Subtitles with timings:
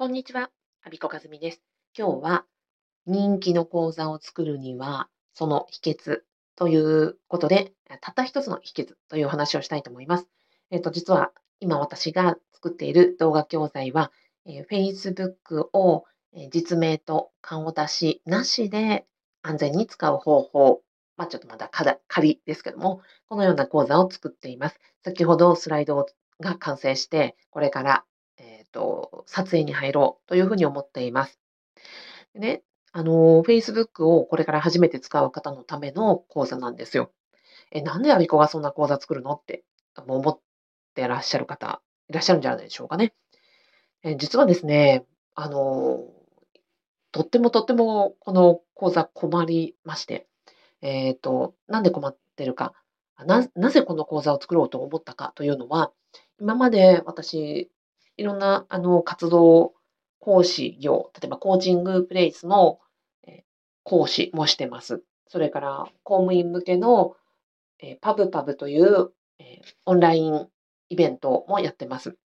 [0.00, 0.50] こんにちは、
[0.82, 1.60] アビコカズミです。
[1.94, 2.46] 今日は
[3.04, 6.20] 人気の講座を作るにはその秘訣
[6.56, 10.26] ということで、たった一つの秘訣というお話をしたいと思います。
[10.70, 14.10] えっ、と、実は今私が作っている動画教材は、
[14.46, 16.06] えー Facebook を
[16.50, 19.04] 実名と顔出しなしで
[19.42, 20.80] 安全に使う方法、
[21.18, 24.80] まあ、ちょっとまだ仮仮ですけども、このような講座を作っています。
[25.04, 26.06] 先ほどスライド
[26.40, 28.06] が完成して、これから、
[28.72, 31.40] と撮影に入ろうというふうに思っています。
[32.34, 32.62] でね、
[32.92, 37.12] あの、Facebook をこれから初めて使う方のための講座なんですよ。
[37.70, 39.64] え、なんでアビコがそんな講座作るのって
[39.96, 40.38] 思っ
[40.94, 43.14] てらっしゃる方いらっしゃるんじゃないでしょうかね。
[44.02, 46.04] え実はですね、あの、
[47.12, 50.26] とってもとってもこの講座困りまして、
[50.82, 52.74] えっ、と、なんで困ってるか、
[53.26, 55.92] な、なぜこの講座を作ろうと思ったかというのは、
[56.40, 57.70] 今まで私、
[58.16, 59.74] いろんなあの活動
[60.18, 62.78] 講師業、例えばコーチングプレイスの
[63.26, 63.44] え
[63.82, 65.02] 講師もしてます。
[65.28, 67.16] それから公務員向けの
[67.78, 70.48] えパブパブというえオンライン
[70.90, 72.16] イベントもやってます。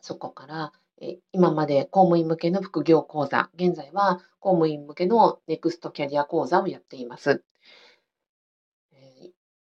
[0.00, 7.44] そこからえ今まで公務員向けの副業講座、現在は公務員向けのネクストキャリア講座をやっています。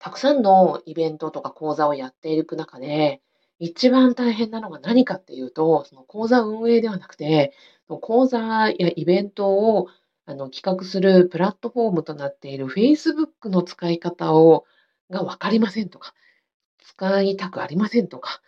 [0.00, 3.20] たくさんのイベントとか講座をやっていく中で、
[3.58, 7.52] 一番大変なのが何かっていうと、その講座運営ではなくて、
[7.88, 9.88] 講座やイベントを
[10.26, 14.66] あの企画するプラットフォームとなっている Facebook の使い方を
[15.10, 16.14] が分かりませんとか、
[16.78, 18.42] 使いたくありませんとか、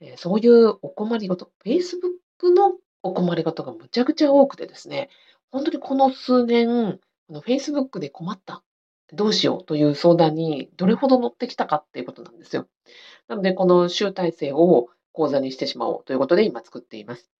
[0.00, 5.08] えそういうお困りごと、Facebook のお困りごとがむちゃくちゃ多くてですね、
[5.50, 8.62] 本当にこの数年、この Facebook で困った、
[9.12, 12.68] どうしようという相談にどれほど乗ってきたかっていうことなんですよ。
[13.28, 17.30] なので、この集大成を講座にしてしまおうということで今作っています。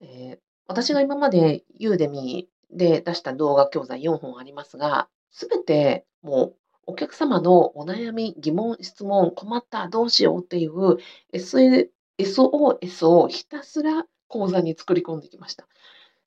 [0.00, 10.98] えー私が今まで Udemy で出した動画教材4本ありますが、すべてもうお客様のお悩み、疑問、質問、困った、どうしようっていう
[11.32, 15.66] SOS をひたすら講座に作り込んできました。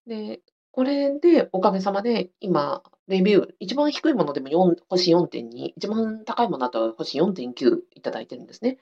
[0.05, 0.41] で、
[0.77, 8.77] これでおかげさまで今、レビュー、一番低いものでも4星4.2、一番高いものだと星4.9いただいてるんですね。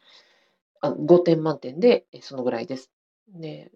[0.81, 2.91] あ5点満点でそのぐらいです。
[3.29, 3.71] で、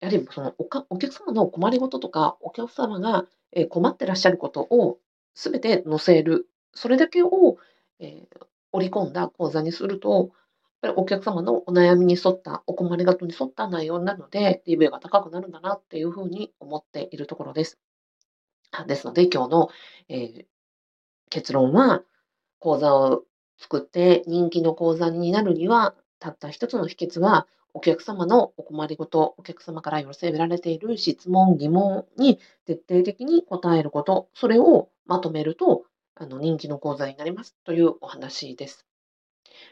[0.00, 3.26] やはりそのおかお客様の困りごととか、お客様が
[3.68, 4.98] 困ってらっしゃることを
[5.34, 7.58] すべて載せる、それだけを、
[8.00, 10.30] えー織り込んだ講座にすると、
[10.80, 17.78] ぱりお客様のお悩みに沿った、お困りごとに沿った内容なので、レビューが高くなるんだなっていうふうに思っているところです。
[18.86, 19.70] ですので、今日の、
[20.08, 20.46] えー
[21.30, 22.04] 結論は、
[22.58, 23.24] 講座を
[23.58, 35.84] 作って人気の講座になるには、たった一つの秘訣は、お客様のお困りごと、お客様から寄せられている質問、疑問に徹底的に答えること、それをまとめると、
[36.14, 38.87] あの人気の講座になりますというお話です。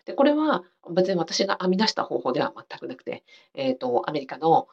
[0.04, 3.24] で、これは別に私が編み出した方法では全くなくて、
[3.54, 4.68] えっ、と、アメリカの、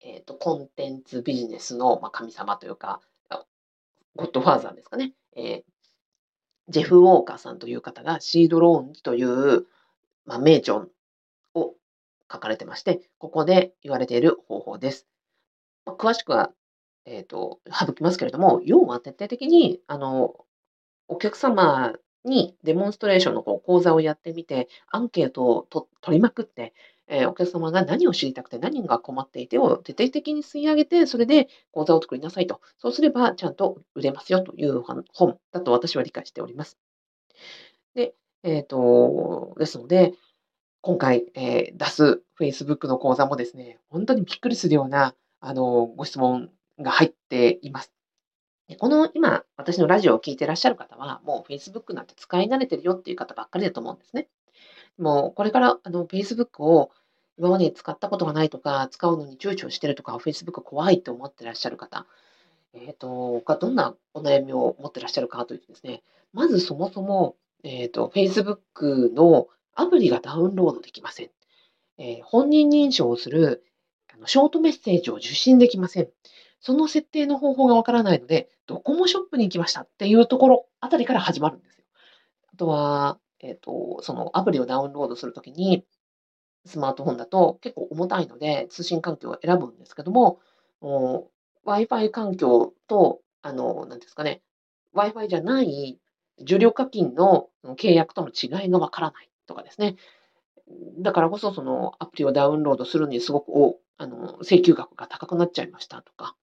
[0.00, 3.00] えー、とコンテンツビジネスの、まあ、神様というか、
[4.14, 5.76] ゴッドファーザーですかね、えー
[6.68, 9.66] ジェフ・ウォーカーさんという方がシードローンという、
[10.24, 10.86] まあ、名著
[11.54, 11.74] を
[12.30, 15.06] 書かれてまして、ここで言われている方法です。
[15.84, 16.50] まあ詳しくは、
[17.04, 20.34] えー、と省きますけれども、要は徹底的にあの
[21.06, 21.94] お客様
[22.26, 26.74] にデモンストレーションのこう講座をやってみて、アンケートをと取りまくって、
[27.08, 32.60] えーお客様が何を知りたくて何が困っていてを徹底的に吸い上げて、それで講座を作りなさいと。
[32.78, 36.78] そうすればちゃんと売れますよという本だと私は理解しております。
[37.94, 40.12] で、えっ、と、ですので、
[40.80, 46.50] 今回、えー出す Facebook の講座もですね、本当にびっくりするようなあのご質問
[46.80, 47.95] が入っています。
[48.68, 54.28] でこの今、私のラジオを聞いてらっしゃる方は、もう Facebook なんて使い慣れてるよっていう方ばっかりだと思うんですね。
[54.98, 56.90] もうこれからあの Facebook を
[57.38, 62.06] 今まで使ったことがないとか、使うのに躊躇してるとか、Facebook 怖いって思ってらっしゃる方、
[62.74, 66.02] えっ、と、がどんなお悩みを持ってらっしゃるかというとですね、
[66.32, 71.30] まずそもそも、えっ、と、Facebook のアプリがダウンロードできません。
[71.98, 73.64] えー本人認証をする
[74.12, 76.08] あのショートメッセージを受信できません。
[76.60, 81.84] その設定の方法がわからないので、ドコモショップに行きましたっていうところあたりから始まるんですよ。
[82.52, 85.84] あとは、えっ、と、そのアプリをダウンロードするときに、
[86.64, 90.40] スマートフォンだと結構重たいので、通信環境を選ぶんですけども、
[91.64, 94.42] Wi-Fi 環境と、あの、なんですかね、
[94.94, 96.00] Wi-Fi じゃない
[96.40, 99.96] 受領課金の契約との違いがわからないとかですね。
[100.98, 106.36] だからこそ、そのアプリをダウンロードするにすごくあの、請求額が高くなっちゃいましたとか。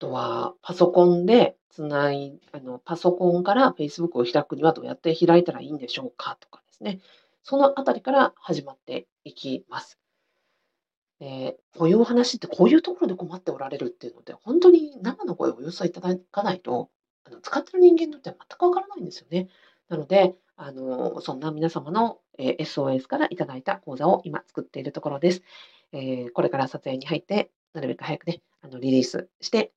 [0.00, 7.00] あとは、パソコンでつないあの、パソコンから Facebook を開くにはどうやって開いたらいいんでしょうかとかですね。
[7.42, 9.98] そのあたりから始まっていきます。
[11.20, 16.88] えー、こういうお話ってこういうところで困っておられるっていうので、本当に生の声をお寄せいただかないと、
[17.24, 19.48] あの、使ってる人間にとっては全くわからないんですよね。
[19.90, 25.42] なので、あの、そんな皆様の、え、SOS からいただいた講座を今作っているところです。
[25.92, 29.72] えー、これから撮影に入って、なるべく早くね、あの、リリースして、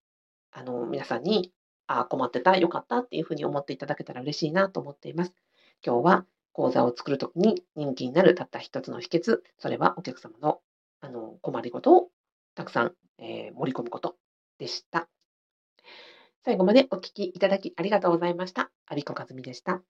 [0.53, 1.51] あの、皆さんに、
[1.87, 5.33] あ困ってた、よかったっていうふうに思っていただけたら嬉しいなと思っています。
[5.85, 10.61] 今日は講座を作るときに人気になるたった一つの秘訣、それはお客様の
[11.01, 12.09] あの困りごとを
[12.55, 14.15] たくさん、えー、盛り込むこと
[14.57, 15.09] でした。
[16.45, 18.71] 最後までお聴きいただきありがとうございました。
[18.85, 19.83] アビコカズミでした。